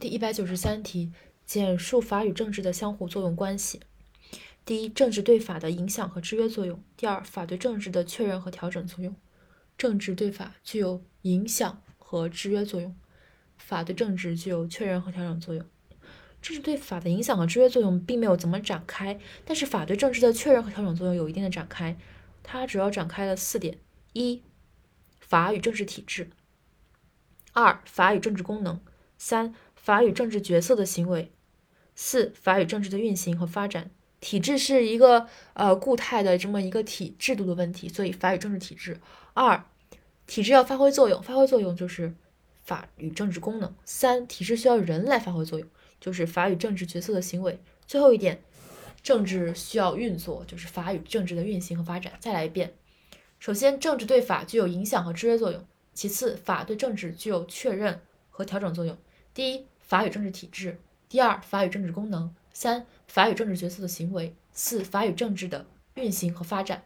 [0.00, 1.10] 第一百九十三题，
[1.44, 3.80] 简述法与政治的相互作用关系。
[4.64, 9.16] 第一，政治对法的影响和制约作用；第二，法对政治的确认和调整作用。
[9.76, 12.94] 政治对法具有影响和制约作用，
[13.56, 15.64] 法对政治具有确认和调整作用。
[16.40, 21.98] 政治对法的影响和制约作用并没有怎么展开，但是法对政治的确认和调整作用有一定的展开。
[22.44, 23.78] 它主要展开了四点：
[24.12, 24.44] 一、
[25.18, 26.26] 法与政治体制；
[27.52, 28.76] 二、法与政治功能；
[29.18, 31.30] 三、法与政治角色的行为；
[31.94, 33.90] 四、法与政治的运行和发展。
[34.20, 38.98] 体制是一个呃固态的这么一个体制度的问题，所以法与政治体制。
[39.34, 39.64] 二、
[40.26, 42.14] 体制要发挥作用，发挥作用就是
[42.64, 43.74] 法与政治功能。
[43.84, 45.68] 三、体制需要人来发挥作用，
[46.00, 47.60] 就是法与政治角色的行为。
[47.86, 48.42] 最后一点。
[49.00, 52.14] 政治需要运作，就是法与政治的运行和发展。
[52.18, 52.74] 再来一遍，
[53.38, 55.62] 首先，政治对法具有影响和制约作用；
[55.94, 58.98] 其次，法对政治具有确认和调整作用。
[59.38, 60.72] 第一，法与政治体制；
[61.08, 66.82] 第二，法与政治功能；三，法与政治角色的行为；四，法与政治的运行和发展。